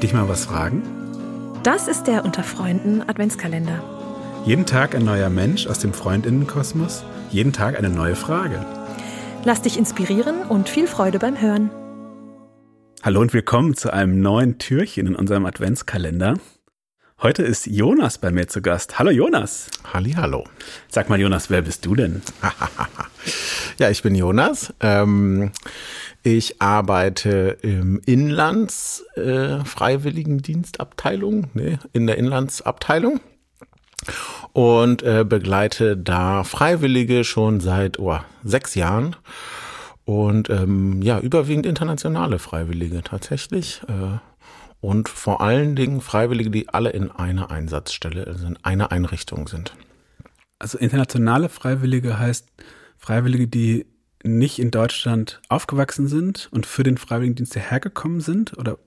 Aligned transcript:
dich 0.00 0.12
mal 0.12 0.28
was 0.28 0.44
fragen? 0.46 0.82
Das 1.62 1.88
ist 1.88 2.04
der 2.04 2.24
Unter 2.24 2.42
Freunden 2.42 3.02
Adventskalender. 3.02 3.82
Jeden 4.44 4.66
Tag 4.66 4.94
ein 4.94 5.04
neuer 5.04 5.30
Mensch 5.30 5.66
aus 5.66 5.78
dem 5.78 5.92
Freundinnenkosmos, 5.92 7.04
jeden 7.30 7.52
Tag 7.52 7.78
eine 7.78 7.88
neue 7.88 8.16
Frage. 8.16 8.64
Lass 9.44 9.62
dich 9.62 9.78
inspirieren 9.78 10.42
und 10.48 10.68
viel 10.68 10.86
Freude 10.86 11.18
beim 11.18 11.40
Hören. 11.40 11.70
Hallo 13.02 13.20
und 13.20 13.32
willkommen 13.32 13.74
zu 13.74 13.92
einem 13.92 14.20
neuen 14.20 14.58
Türchen 14.58 15.06
in 15.06 15.16
unserem 15.16 15.46
Adventskalender. 15.46 16.34
Heute 17.22 17.44
ist 17.44 17.66
Jonas 17.66 18.18
bei 18.18 18.32
mir 18.32 18.48
zu 18.48 18.62
Gast. 18.62 18.98
Hallo 18.98 19.10
Jonas. 19.12 19.70
Halli, 19.92 20.12
hallo. 20.12 20.44
Sag 20.88 21.08
mal 21.08 21.20
Jonas, 21.20 21.50
wer 21.50 21.62
bist 21.62 21.86
du 21.86 21.94
denn? 21.94 22.20
ja, 23.78 23.90
ich 23.90 24.02
bin 24.02 24.16
Jonas. 24.16 24.74
Ähm, 24.80 25.52
ich 26.22 26.62
arbeite 26.62 27.58
im 27.62 28.00
Inlands 28.06 29.04
äh, 29.16 29.64
Freiwilligendienstabteilung, 29.64 31.50
nee, 31.54 31.78
in 31.92 32.06
der 32.06 32.18
Inlandsabteilung 32.18 33.20
und 34.52 35.02
äh, 35.02 35.24
begleite 35.24 35.96
da 35.96 36.44
Freiwillige 36.44 37.24
schon 37.24 37.60
seit 37.60 37.98
oh, 37.98 38.18
sechs 38.44 38.74
Jahren 38.74 39.16
und 40.04 40.50
ähm, 40.50 41.02
ja 41.02 41.18
überwiegend 41.18 41.66
internationale 41.66 42.38
Freiwillige 42.38 43.02
tatsächlich 43.02 43.82
äh, 43.88 44.18
und 44.80 45.08
vor 45.08 45.40
allen 45.40 45.76
Dingen 45.76 46.00
Freiwillige, 46.00 46.50
die 46.50 46.68
alle 46.68 46.90
in 46.90 47.10
einer 47.10 47.50
Einsatzstelle, 47.52 48.26
also 48.26 48.46
in 48.46 48.58
einer 48.64 48.90
Einrichtung 48.90 49.46
sind. 49.46 49.76
Also 50.58 50.76
internationale 50.76 51.48
Freiwillige 51.48 52.18
heißt 52.18 52.48
Freiwillige, 52.98 53.46
die 53.46 53.86
nicht 54.22 54.58
in 54.58 54.70
Deutschland 54.70 55.40
aufgewachsen 55.48 56.08
sind 56.08 56.48
und 56.52 56.66
für 56.66 56.82
den 56.82 56.98
Freiwilligendienst 56.98 57.56
hergekommen 57.56 58.20
sind? 58.20 58.56
Oder 58.58 58.78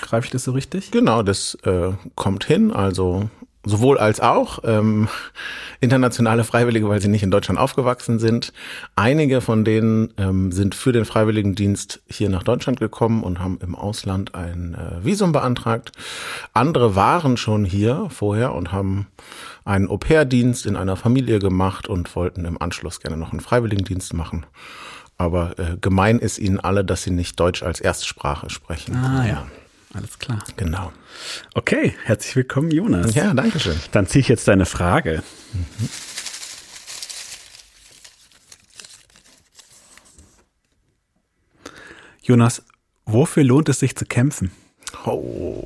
greife 0.00 0.26
ich 0.26 0.30
das 0.30 0.44
so 0.44 0.52
richtig? 0.52 0.90
Genau, 0.90 1.22
das 1.22 1.54
äh, 1.64 1.92
kommt 2.14 2.44
hin. 2.44 2.70
Also 2.70 3.30
sowohl 3.64 3.98
als 3.98 4.20
auch 4.20 4.60
ähm, 4.64 5.08
internationale 5.80 6.44
Freiwillige, 6.44 6.88
weil 6.88 7.00
sie 7.00 7.08
nicht 7.08 7.22
in 7.22 7.30
Deutschland 7.30 7.58
aufgewachsen 7.58 8.18
sind. 8.18 8.52
Einige 8.96 9.40
von 9.40 9.64
denen 9.64 10.12
ähm, 10.16 10.52
sind 10.52 10.74
für 10.74 10.92
den 10.92 11.04
Freiwilligendienst 11.04 12.02
hier 12.08 12.30
nach 12.30 12.42
Deutschland 12.42 12.80
gekommen 12.80 13.22
und 13.22 13.38
haben 13.38 13.58
im 13.62 13.74
Ausland 13.74 14.34
ein 14.34 14.74
äh, 14.74 15.04
Visum 15.04 15.32
beantragt. 15.32 15.92
Andere 16.54 16.94
waren 16.94 17.36
schon 17.36 17.64
hier 17.64 18.08
vorher 18.10 18.54
und 18.54 18.72
haben 18.72 19.08
einen 19.64 19.88
Au-pair-Dienst 19.88 20.66
in 20.66 20.76
einer 20.76 20.96
Familie 20.96 21.38
gemacht 21.38 21.86
und 21.88 22.14
wollten 22.16 22.44
im 22.44 22.60
Anschluss 22.60 23.00
gerne 23.00 23.16
noch 23.16 23.32
einen 23.32 23.40
Freiwilligendienst 23.40 24.14
machen. 24.14 24.46
Aber 25.18 25.58
äh, 25.58 25.76
gemein 25.78 26.18
ist 26.18 26.38
ihnen 26.38 26.58
alle, 26.58 26.82
dass 26.82 27.02
sie 27.02 27.10
nicht 27.10 27.38
Deutsch 27.38 27.62
als 27.62 27.78
Erstsprache 27.80 28.48
sprechen. 28.48 28.96
Ah 28.96 29.26
ja, 29.26 29.46
alles 29.94 30.18
klar. 30.18 30.44
Genau. 30.56 30.92
Okay, 31.54 31.94
herzlich 32.04 32.36
willkommen, 32.36 32.70
Jonas. 32.70 33.14
Ja, 33.14 33.34
danke 33.34 33.58
schön. 33.58 33.78
Dann 33.92 34.06
ziehe 34.06 34.20
ich 34.20 34.28
jetzt 34.28 34.46
deine 34.46 34.66
Frage. 34.66 35.22
Mhm. 35.52 35.88
Jonas, 42.22 42.62
wofür 43.06 43.42
lohnt 43.42 43.68
es 43.68 43.80
sich 43.80 43.96
zu 43.96 44.04
kämpfen? 44.04 44.52
Oh. 45.04 45.64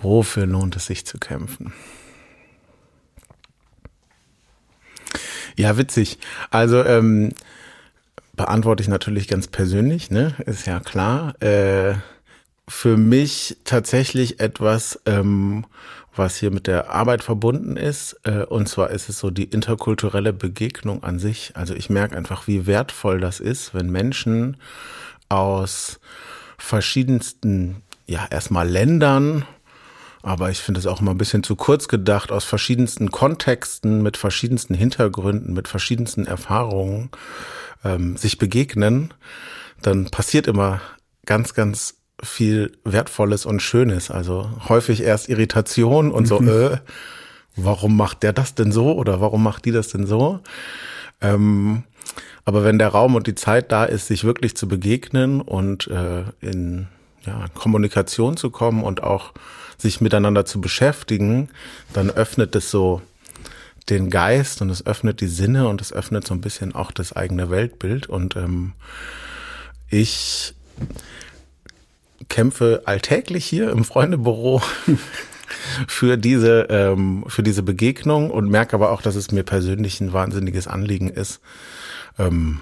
Wofür 0.00 0.46
lohnt 0.46 0.76
es 0.76 0.86
sich 0.86 1.04
zu 1.04 1.18
kämpfen? 1.18 1.74
Ja, 5.56 5.76
witzig. 5.76 6.18
Also 6.50 6.84
ähm, 6.84 7.32
beantworte 8.34 8.82
ich 8.82 8.88
natürlich 8.88 9.28
ganz 9.28 9.48
persönlich, 9.48 10.10
ne? 10.10 10.34
Ist 10.46 10.66
ja 10.66 10.80
klar. 10.80 11.34
Äh, 11.42 11.94
für 12.68 12.96
mich 12.96 13.58
tatsächlich 13.64 14.40
etwas, 14.40 15.00
ähm, 15.06 15.66
was 16.14 16.36
hier 16.36 16.50
mit 16.50 16.66
der 16.66 16.90
Arbeit 16.90 17.22
verbunden 17.22 17.76
ist. 17.76 18.18
Äh, 18.24 18.44
und 18.44 18.68
zwar 18.68 18.90
ist 18.90 19.08
es 19.08 19.18
so 19.18 19.30
die 19.30 19.44
interkulturelle 19.44 20.32
Begegnung 20.32 21.04
an 21.04 21.18
sich. 21.18 21.52
Also 21.54 21.74
ich 21.74 21.90
merke 21.90 22.16
einfach, 22.16 22.46
wie 22.46 22.66
wertvoll 22.66 23.20
das 23.20 23.40
ist, 23.40 23.74
wenn 23.74 23.90
Menschen 23.90 24.56
aus 25.28 26.00
verschiedensten, 26.58 27.82
ja, 28.06 28.26
erstmal 28.30 28.68
Ländern, 28.68 29.44
aber 30.22 30.50
ich 30.50 30.58
finde 30.58 30.80
es 30.80 30.86
auch 30.86 31.00
immer 31.00 31.12
ein 31.12 31.18
bisschen 31.18 31.44
zu 31.44 31.54
kurz 31.54 31.86
gedacht, 31.86 32.32
aus 32.32 32.44
verschiedensten 32.44 33.12
Kontexten, 33.12 34.02
mit 34.02 34.16
verschiedensten 34.16 34.74
Hintergründen, 34.74 35.54
mit 35.54 35.68
verschiedensten 35.68 36.26
Erfahrungen 36.26 37.10
ähm, 37.84 38.16
sich 38.16 38.38
begegnen, 38.38 39.14
dann 39.82 40.06
passiert 40.06 40.48
immer 40.48 40.80
ganz, 41.26 41.54
ganz 41.54 41.94
viel 42.22 42.72
Wertvolles 42.84 43.46
und 43.46 43.60
Schönes. 43.60 44.10
Also 44.10 44.50
häufig 44.68 45.02
erst 45.02 45.28
Irritation 45.28 46.10
und 46.10 46.26
so, 46.26 46.40
mhm. 46.40 46.48
äh, 46.48 46.78
warum 47.56 47.96
macht 47.96 48.22
der 48.22 48.32
das 48.32 48.54
denn 48.54 48.72
so 48.72 48.92
oder 48.94 49.20
warum 49.20 49.42
macht 49.42 49.64
die 49.64 49.72
das 49.72 49.88
denn 49.88 50.06
so? 50.06 50.40
Ähm, 51.20 51.84
aber 52.44 52.64
wenn 52.64 52.78
der 52.78 52.88
Raum 52.88 53.14
und 53.16 53.26
die 53.26 53.34
Zeit 53.34 53.72
da 53.72 53.84
ist, 53.84 54.06
sich 54.06 54.24
wirklich 54.24 54.56
zu 54.56 54.68
begegnen 54.68 55.40
und 55.40 55.88
äh, 55.88 56.24
in 56.40 56.86
ja, 57.24 57.46
Kommunikation 57.54 58.36
zu 58.36 58.50
kommen 58.50 58.84
und 58.84 59.02
auch 59.02 59.32
sich 59.78 60.00
miteinander 60.00 60.44
zu 60.44 60.60
beschäftigen, 60.60 61.48
dann 61.92 62.10
öffnet 62.10 62.54
es 62.54 62.70
so 62.70 63.02
den 63.88 64.10
Geist 64.10 64.62
und 64.62 64.70
es 64.70 64.86
öffnet 64.86 65.20
die 65.20 65.26
Sinne 65.26 65.68
und 65.68 65.80
es 65.80 65.92
öffnet 65.92 66.26
so 66.26 66.34
ein 66.34 66.40
bisschen 66.40 66.74
auch 66.74 66.92
das 66.92 67.14
eigene 67.14 67.50
Weltbild. 67.50 68.08
Und 68.08 68.36
ähm, 68.36 68.72
ich 69.90 70.54
kämpfe 72.28 72.82
alltäglich 72.84 73.44
hier 73.44 73.70
im 73.70 73.84
Freundebüro 73.84 74.62
für 75.88 76.16
diese 76.16 76.66
ähm, 76.70 77.24
für 77.28 77.42
diese 77.42 77.62
Begegnung 77.62 78.30
und 78.30 78.50
merke 78.50 78.74
aber 78.74 78.90
auch, 78.90 79.02
dass 79.02 79.14
es 79.14 79.30
mir 79.30 79.42
persönlich 79.42 80.00
ein 80.00 80.12
wahnsinniges 80.12 80.66
Anliegen 80.66 81.08
ist, 81.08 81.40
ähm, 82.18 82.60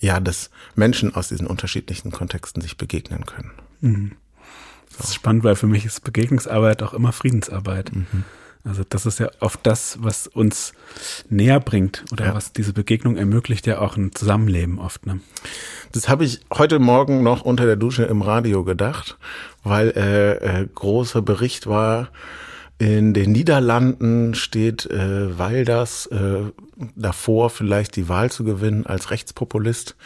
ja, 0.00 0.20
dass 0.20 0.50
Menschen 0.74 1.14
aus 1.14 1.28
diesen 1.28 1.46
unterschiedlichen 1.46 2.10
Kontexten 2.10 2.62
sich 2.62 2.76
begegnen 2.76 3.26
können. 3.26 3.52
Mhm. 3.80 4.12
Das 4.96 5.08
ist 5.08 5.14
spannend, 5.14 5.44
weil 5.44 5.56
für 5.56 5.66
mich 5.66 5.84
ist 5.84 6.04
Begegnungsarbeit 6.04 6.82
auch 6.82 6.94
immer 6.94 7.12
Friedensarbeit. 7.12 7.94
Mhm. 7.94 8.24
Also 8.66 8.82
das 8.88 9.06
ist 9.06 9.20
ja 9.20 9.30
oft 9.40 9.60
das, 9.62 9.98
was 10.00 10.26
uns 10.26 10.72
näher 11.28 11.60
bringt 11.60 12.04
oder 12.10 12.26
ja. 12.26 12.34
was 12.34 12.52
diese 12.52 12.72
Begegnung 12.72 13.16
ermöglicht, 13.16 13.66
ja 13.66 13.78
auch 13.78 13.96
ein 13.96 14.12
Zusammenleben 14.12 14.78
oft. 14.78 15.06
Ne? 15.06 15.20
Das 15.92 16.08
habe 16.08 16.24
ich 16.24 16.40
heute 16.52 16.80
Morgen 16.80 17.22
noch 17.22 17.42
unter 17.42 17.64
der 17.64 17.76
Dusche 17.76 18.02
im 18.04 18.22
Radio 18.22 18.64
gedacht, 18.64 19.18
weil 19.62 19.90
äh, 19.90 20.62
äh, 20.62 20.68
großer 20.74 21.22
Bericht 21.22 21.68
war, 21.68 22.08
in 22.78 23.14
den 23.14 23.32
Niederlanden 23.32 24.34
steht 24.34 24.84
äh, 24.86 25.38
Wilders 25.38 26.06
äh, 26.06 26.42
davor, 26.94 27.50
vielleicht 27.50 27.96
die 27.96 28.08
Wahl 28.08 28.30
zu 28.30 28.44
gewinnen 28.44 28.84
als 28.84 29.10
Rechtspopulist 29.10 29.96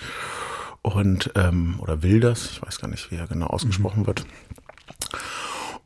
und 0.82 1.32
ähm, 1.34 1.76
oder 1.80 2.02
Wilders, 2.02 2.50
ich 2.52 2.62
weiß 2.62 2.78
gar 2.78 2.88
nicht, 2.88 3.10
wie 3.10 3.16
er 3.16 3.26
genau 3.26 3.46
ausgesprochen 3.46 4.02
mhm. 4.02 4.06
wird. 4.06 4.24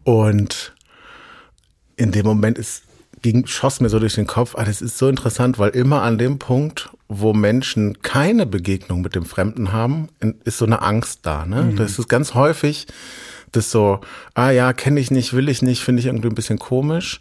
Und 0.02 0.73
in 1.96 2.12
dem 2.12 2.26
Moment 2.26 2.58
ist, 2.58 2.82
ging, 3.22 3.46
schoss 3.46 3.80
mir 3.80 3.88
so 3.88 3.98
durch 3.98 4.14
den 4.14 4.26
Kopf, 4.26 4.54
ah, 4.56 4.64
das 4.64 4.82
ist 4.82 4.98
so 4.98 5.08
interessant, 5.08 5.58
weil 5.58 5.70
immer 5.70 6.02
an 6.02 6.18
dem 6.18 6.38
Punkt, 6.38 6.90
wo 7.08 7.32
Menschen 7.32 8.02
keine 8.02 8.46
Begegnung 8.46 9.00
mit 9.00 9.14
dem 9.14 9.24
Fremden 9.24 9.72
haben, 9.72 10.08
ist 10.44 10.58
so 10.58 10.66
eine 10.66 10.82
Angst 10.82 11.20
da. 11.22 11.46
Ne? 11.46 11.62
Mhm. 11.62 11.76
Das 11.76 11.98
ist 11.98 12.08
ganz 12.08 12.34
häufig, 12.34 12.86
das 13.52 13.70
so, 13.70 14.00
ah 14.34 14.50
ja, 14.50 14.72
kenne 14.72 15.00
ich 15.00 15.10
nicht, 15.10 15.32
will 15.32 15.48
ich 15.48 15.62
nicht, 15.62 15.82
finde 15.82 16.00
ich 16.00 16.06
irgendwie 16.06 16.28
ein 16.28 16.34
bisschen 16.34 16.58
komisch. 16.58 17.20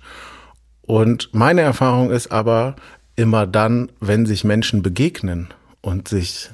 Und 0.81 1.29
meine 1.33 1.61
Erfahrung 1.61 2.11
ist 2.11 2.31
aber 2.31 2.75
immer 3.15 3.47
dann, 3.47 3.91
wenn 3.99 4.25
sich 4.25 4.43
Menschen 4.43 4.81
begegnen 4.81 5.49
und 5.81 6.07
sich 6.07 6.49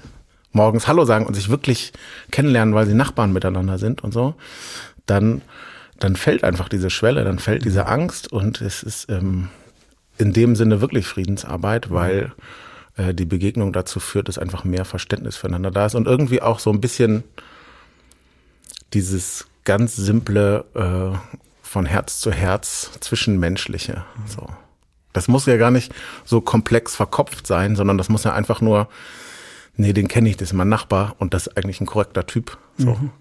morgens 0.52 0.88
Hallo 0.88 1.06
sagen 1.06 1.26
und 1.26 1.34
sich 1.34 1.50
wirklich 1.50 1.94
kennenlernen, 2.32 2.76
weil 2.76 2.86
sie 2.86 2.94
Nachbarn 2.94 3.34
miteinander 3.34 3.78
sind 3.78 4.04
und 4.04 4.14
so, 4.14 4.36
dann, 5.06 5.42
dann 6.00 6.16
fällt 6.16 6.44
einfach 6.44 6.70
diese 6.70 6.90
Schwelle, 6.90 7.24
dann 7.24 7.40
fällt 7.40 7.66
diese 7.66 7.88
Angst 7.88 8.32
und 8.32 8.62
es 8.62 8.84
ist 8.84 9.10
ähm, 9.10 9.50
in 10.18 10.34
dem 10.34 10.56
Sinne 10.56 10.82
wirklich 10.82 11.06
Friedensarbeit, 11.06 11.92
weil 11.92 12.32
äh, 12.98 13.14
die 13.14 13.26
Begegnung 13.26 13.74
dazu 13.74 14.00
führt, 14.00 14.28
dass 14.28 14.38
einfach 14.38 14.64
mehr 14.64 14.86
Verständnis 14.86 15.38
füreinander 15.38 15.72
da 15.72 15.86
ist 15.86 15.96
und 15.96 16.08
irgendwie 16.08 16.42
auch 16.42 16.60
so 16.60 16.72
ein 16.72 16.82
bisschen 16.82 17.24
dieses 18.94 19.48
ganz 19.64 19.96
simple 19.96 20.66
äh, 20.74 21.18
von 21.62 21.86
Herz 21.86 22.20
zu 22.20 22.32
Herz 22.32 22.92
zwischenmenschliche. 23.00 24.04
So. 24.26 24.48
Das 25.14 25.28
muss 25.28 25.46
ja 25.46 25.58
gar 25.58 25.72
nicht 25.72 25.94
so 26.26 26.42
komplex 26.42 26.96
verkopft 26.96 27.46
sein, 27.46 27.76
sondern 27.76 27.98
das 27.98 28.10
muss 28.10 28.24
ja 28.24 28.34
einfach 28.34 28.62
nur, 28.62 28.90
nee, 29.76 29.94
den 29.94 30.08
kenne 30.08 30.30
ich, 30.30 30.38
das 30.38 30.50
ist 30.50 30.54
mein 30.54 30.70
Nachbar 30.70 31.16
und 31.20 31.34
das 31.34 31.48
ist 31.48 31.58
eigentlich 31.58 31.82
ein 31.82 31.86
korrekter 31.86 32.26
Typ. 32.26 32.58
So. 32.78 32.96
Mhm. 32.96 33.12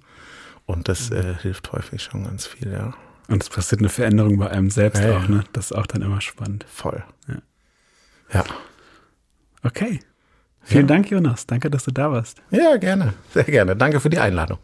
Und 0.69 0.87
das 0.87 1.11
äh, 1.11 1.35
hilft 1.41 1.73
häufig 1.73 2.03
schon 2.03 2.25
ganz 2.25 2.47
viel, 2.47 2.70
ja. 2.70 2.93
Und 3.26 3.43
es 3.43 3.49
passiert 3.49 3.81
eine 3.81 3.88
Veränderung 3.88 4.37
bei 4.37 4.50
einem 4.50 4.69
selbst 4.69 5.03
ja, 5.03 5.17
auch, 5.17 5.26
ne? 5.26 5.43
Das 5.55 5.70
ist 5.70 5.73
auch 5.73 5.87
dann 5.87 6.03
immer 6.03 6.20
spannend. 6.20 6.67
Voll. 6.69 7.03
Ja. 7.26 7.37
ja. 8.35 8.44
Okay. 9.62 10.00
Vielen. 10.61 10.87
Dank, 10.87 11.11
Jonas. 11.11 11.47
Danke, 11.47 11.70
dass 11.70 11.85
du 11.85 11.91
da 11.91 12.12
warst. 12.12 12.43
Ja, 12.50 12.76
gerne. 12.76 13.15
Sehr 13.32 13.44
gerne. 13.44 13.76
Danke 13.76 13.99
für 13.99 14.11
die 14.11 14.19
Einladung. 14.19 14.59